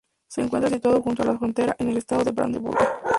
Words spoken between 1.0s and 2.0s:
junto a la frontera con el